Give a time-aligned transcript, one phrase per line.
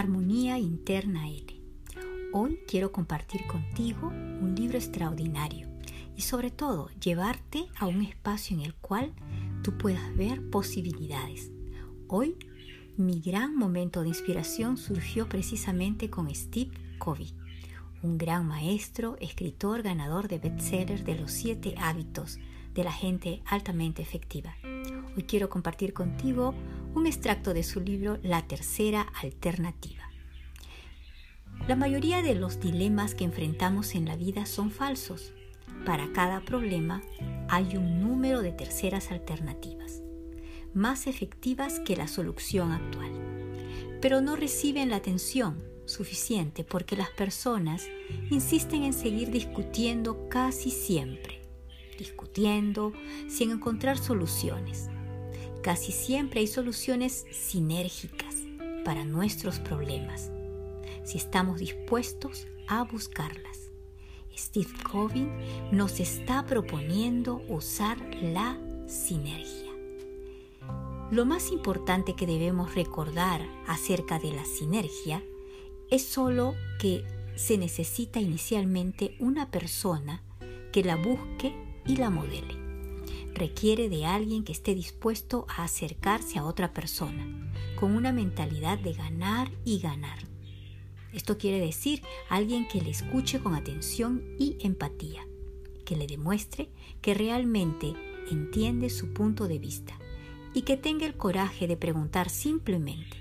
[0.00, 1.60] Armonía Interna L.
[2.32, 5.68] Hoy quiero compartir contigo un libro extraordinario
[6.16, 9.12] y sobre todo llevarte a un espacio en el cual
[9.62, 11.50] tú puedas ver posibilidades.
[12.08, 12.34] Hoy
[12.96, 17.34] mi gran momento de inspiración surgió precisamente con Steve Covey,
[18.02, 22.38] un gran maestro, escritor, ganador de bestsellers de los siete hábitos
[22.72, 24.54] de la gente altamente efectiva.
[25.14, 26.54] Hoy quiero compartir contigo
[26.94, 30.10] un extracto de su libro La tercera alternativa.
[31.68, 35.32] La mayoría de los dilemas que enfrentamos en la vida son falsos.
[35.86, 37.02] Para cada problema
[37.48, 40.02] hay un número de terceras alternativas,
[40.74, 43.12] más efectivas que la solución actual,
[44.00, 47.88] pero no reciben la atención suficiente porque las personas
[48.30, 51.42] insisten en seguir discutiendo casi siempre,
[51.98, 52.92] discutiendo
[53.28, 54.88] sin encontrar soluciones.
[55.62, 58.34] Casi siempre hay soluciones sinérgicas
[58.84, 60.30] para nuestros problemas,
[61.04, 63.70] si estamos dispuestos a buscarlas.
[64.34, 65.28] Steve Covey
[65.70, 69.70] nos está proponiendo usar la sinergia.
[71.10, 75.22] Lo más importante que debemos recordar acerca de la sinergia
[75.90, 80.22] es solo que se necesita inicialmente una persona
[80.72, 82.59] que la busque y la modele
[83.34, 87.26] requiere de alguien que esté dispuesto a acercarse a otra persona,
[87.78, 90.18] con una mentalidad de ganar y ganar.
[91.12, 95.26] Esto quiere decir alguien que le escuche con atención y empatía,
[95.84, 97.94] que le demuestre que realmente
[98.30, 99.98] entiende su punto de vista
[100.54, 103.16] y que tenga el coraje de preguntar simplemente,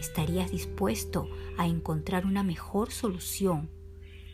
[0.00, 3.70] ¿estarías dispuesto a encontrar una mejor solución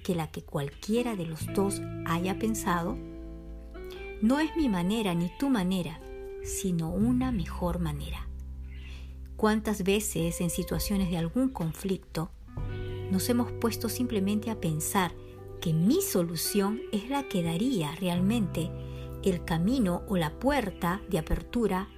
[0.05, 2.97] que la que cualquiera de los dos haya pensado?
[4.23, 6.01] No es mi manera ni tu manera,
[6.43, 8.27] sino una mejor manera.
[9.37, 12.31] ¿Cuántas veces en situaciones de algún conflicto
[13.11, 15.13] nos hemos puesto simplemente a pensar
[15.61, 18.71] que mi solución es la que daría realmente
[19.23, 21.91] el camino o la puerta de apertura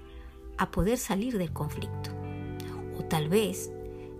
[0.57, 2.11] a poder salir del conflicto?
[2.99, 3.71] O tal vez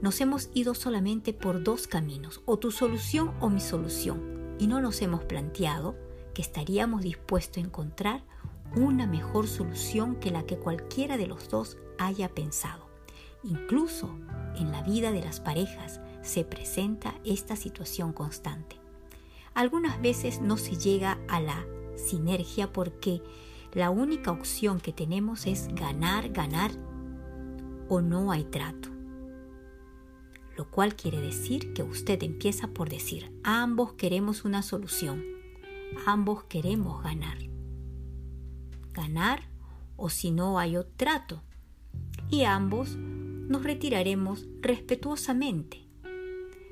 [0.03, 4.81] nos hemos ido solamente por dos caminos, o tu solución o mi solución, y no
[4.81, 5.97] nos hemos planteado
[6.43, 8.23] estaríamos dispuestos a encontrar
[8.77, 12.89] una mejor solución que la que cualquiera de los dos haya pensado.
[13.43, 14.11] Incluso
[14.57, 18.77] en la vida de las parejas se presenta esta situación constante.
[19.55, 21.65] Algunas veces no se llega a la
[21.97, 23.23] sinergia porque
[23.73, 26.71] la única opción que tenemos es ganar, ganar
[27.89, 28.91] o no hay trato.
[30.57, 35.38] Lo cual quiere decir que usted empieza por decir, ambos queremos una solución
[36.07, 37.39] ambos queremos ganar.
[38.93, 39.49] Ganar
[39.97, 41.43] o si no hay otro trato.
[42.31, 45.87] Y ambos nos retiraremos respetuosamente.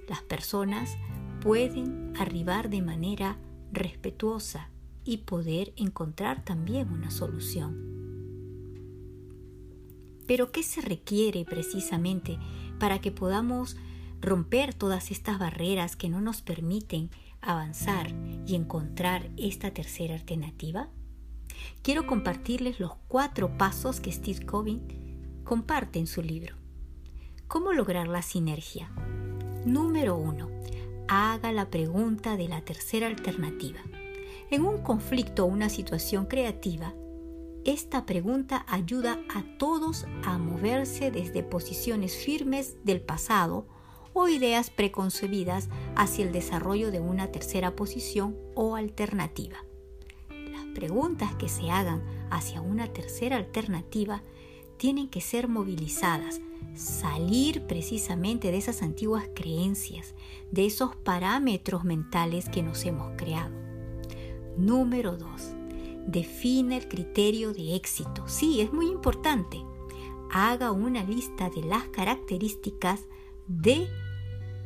[0.09, 0.97] Las personas
[1.41, 3.39] pueden arribar de manera
[3.73, 4.71] respetuosa
[5.05, 7.87] y poder encontrar también una solución.
[10.27, 12.39] Pero ¿qué se requiere precisamente
[12.79, 13.77] para que podamos
[14.21, 17.11] romper todas estas barreras que no nos permiten
[17.41, 18.13] avanzar
[18.47, 20.89] y encontrar esta tercera alternativa?
[21.83, 24.83] Quiero compartirles los cuatro pasos que Steve Covey
[25.45, 26.57] comparte en su libro.
[27.49, 28.91] ¿Cómo lograr la sinergia?
[29.65, 30.49] Número uno,
[31.09, 33.79] Haga la pregunta de la tercera alternativa.
[34.51, 36.95] En un conflicto o una situación creativa,
[37.65, 43.69] esta pregunta ayuda a todos a moverse desde posiciones firmes del pasado
[44.19, 49.59] o ideas preconcebidas hacia el desarrollo de una tercera posición o alternativa.
[50.31, 54.23] Las preguntas que se hagan hacia una tercera alternativa
[54.79, 56.41] tienen que ser movilizadas,
[56.75, 60.15] salir precisamente de esas antiguas creencias,
[60.51, 63.55] de esos parámetros mentales que nos hemos creado.
[64.57, 65.29] Número 2.
[66.07, 68.27] Define el criterio de éxito.
[68.27, 69.63] Sí, es muy importante.
[70.33, 73.03] Haga una lista de las características
[73.47, 73.87] de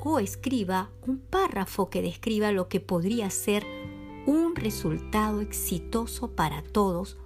[0.02, 3.66] o escriba un párrafo que describa lo que podría ser
[4.26, 7.18] un resultado exitoso para todos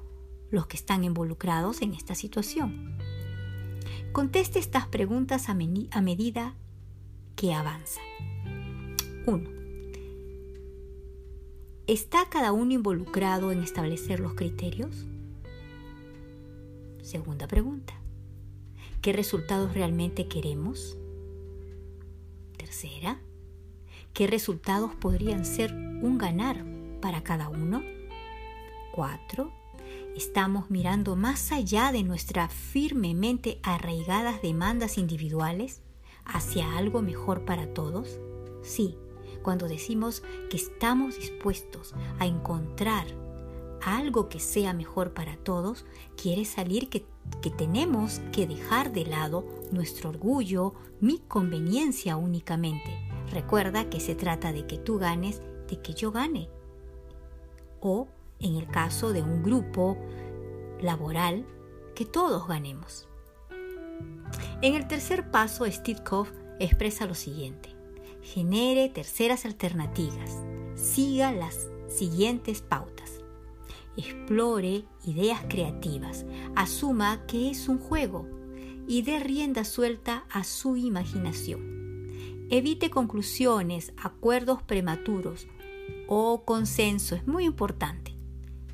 [0.51, 2.97] los que están involucrados en esta situación.
[4.13, 6.55] Conteste estas preguntas a, medida
[7.35, 8.01] que avanza.
[9.27, 9.51] 1.
[11.87, 15.07] ¿Está cada uno involucrado en establecer los criterios?
[17.03, 17.95] Segunda pregunta.
[19.03, 20.97] ¿Qué resultados realmente queremos?
[22.75, 23.21] Tercera,
[24.13, 26.65] ¿qué resultados podrían ser un ganar
[27.01, 27.85] para cada uno?
[28.93, 29.53] Cuatro,
[30.17, 35.83] ¿estamos mirando más allá de nuestras firmemente arraigadas demandas individuales
[36.25, 38.19] hacia algo mejor para todos?
[38.65, 38.99] Sí,
[39.45, 43.07] cuando decimos que estamos dispuestos a encontrar
[43.85, 45.85] algo que sea mejor para todos,
[46.21, 47.07] quiere salir que,
[47.43, 53.09] que, tenemos que dejar de lado nuestro orgullo, mi conveniencia únicamente.
[53.31, 56.49] Recuerda que se trata de que tú ganes, de que yo gane.
[57.81, 58.09] O,
[58.41, 59.99] en el caso de un grupo
[60.81, 61.47] laboral,
[61.95, 63.09] que todos ganemos.
[64.63, 66.03] En el tercer paso, Steve
[66.59, 67.71] expresa lo siguiente.
[68.23, 70.43] Genere terceras alternativas.
[70.75, 72.94] Siga las siguientes pautas.
[73.97, 76.27] Explore ideas creativas.
[76.57, 78.29] Asuma que es un juego
[78.87, 81.75] y dé rienda suelta a su imaginación.
[82.51, 85.47] Evite conclusiones, acuerdos prematuros
[86.09, 87.15] o consenso.
[87.15, 88.15] Es muy importante.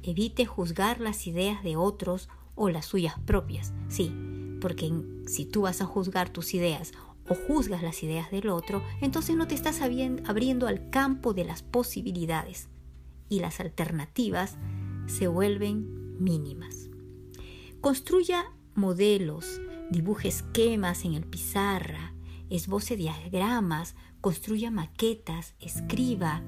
[0.02, 3.72] Evite juzgar las ideas de otros o las suyas propias.
[3.88, 4.12] Sí,
[4.60, 4.92] porque
[5.26, 6.92] si tú vas a juzgar tus ideas
[7.28, 11.62] o juzgas las ideas del otro, entonces no te estás abriendo al campo de las
[11.62, 12.68] posibilidades
[13.28, 14.58] y las alternativas
[15.10, 16.88] se vuelven mínimas.
[17.80, 19.60] Construya modelos,
[19.90, 22.14] dibuje esquemas en el pizarra,
[22.48, 26.42] esboce diagramas, construya maquetas, escriba,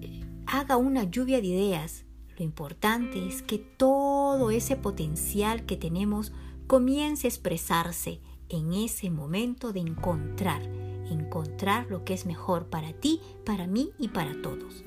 [0.00, 2.04] eh, haga una lluvia de ideas.
[2.38, 6.32] Lo importante es que todo ese potencial que tenemos
[6.66, 10.62] comience a expresarse en ese momento de encontrar,
[11.10, 14.84] encontrar lo que es mejor para ti, para mí y para todos.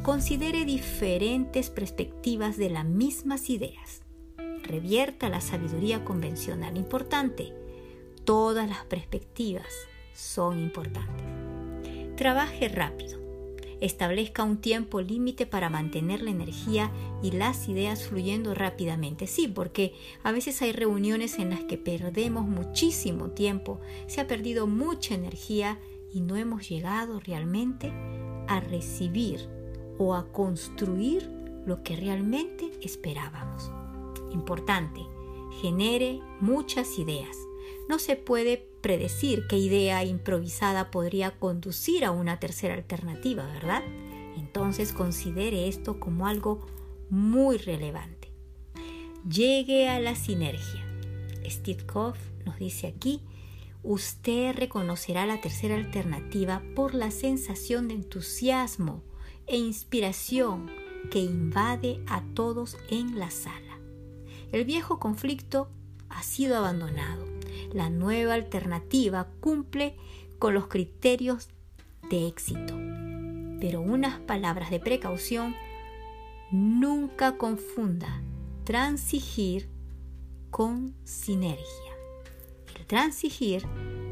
[0.00, 4.02] Considere diferentes perspectivas de las mismas ideas.
[4.64, 6.76] Revierta la sabiduría convencional.
[6.76, 7.52] Importante,
[8.24, 9.68] todas las perspectivas
[10.12, 11.24] son importantes.
[12.16, 13.20] Trabaje rápido.
[13.80, 16.90] Establezca un tiempo límite para mantener la energía
[17.22, 19.28] y las ideas fluyendo rápidamente.
[19.28, 19.94] Sí, porque
[20.24, 25.78] a veces hay reuniones en las que perdemos muchísimo tiempo, se ha perdido mucha energía
[26.12, 27.92] y no hemos llegado realmente
[28.48, 29.48] a recibir
[29.98, 31.30] o a construir
[31.66, 33.70] lo que realmente esperábamos.
[34.32, 35.00] Importante,
[35.60, 37.36] genere muchas ideas.
[37.88, 43.82] No se puede predecir qué idea improvisada podría conducir a una tercera alternativa, ¿verdad?
[44.36, 46.66] Entonces considere esto como algo
[47.10, 48.30] muy relevante.
[49.28, 50.84] Llegue a la sinergia.
[51.48, 53.20] Steve Koff nos dice aquí,
[53.82, 59.02] usted reconocerá la tercera alternativa por la sensación de entusiasmo
[59.46, 60.70] e inspiración
[61.10, 63.78] que invade a todos en la sala.
[64.52, 65.68] El viejo conflicto
[66.08, 67.32] ha sido abandonado
[67.72, 69.96] la nueva alternativa cumple
[70.38, 71.48] con los criterios
[72.10, 72.74] de éxito.
[73.60, 75.54] Pero unas palabras de precaución,
[76.50, 78.22] nunca confunda
[78.64, 79.68] transigir
[80.50, 81.64] con sinergia.
[82.76, 83.66] El transigir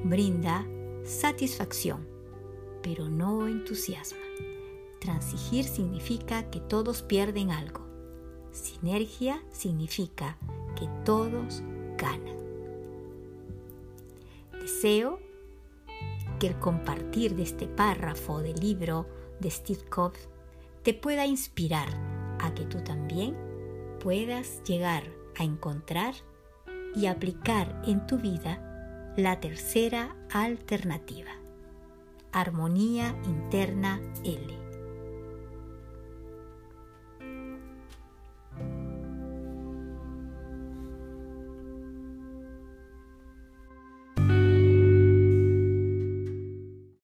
[0.05, 0.65] brinda
[1.05, 2.07] satisfacción,
[2.83, 4.30] pero no entusiasma.
[5.01, 7.87] Transigir significa que todos pierden algo.
[8.53, 10.37] Sinergia significa
[10.79, 11.63] que todos
[11.97, 12.37] ganan.
[14.61, 15.19] Deseo
[16.39, 19.07] que el compartir de este párrafo del libro
[19.41, 19.85] de Steve
[20.83, 21.89] te pueda inspirar
[22.39, 23.37] a que tú también
[24.01, 25.05] puedas llegar
[25.39, 26.15] a encontrar
[26.95, 28.67] y aplicar en tu vida
[29.17, 31.33] la tercera alternativa,
[32.33, 34.60] armonía interna L.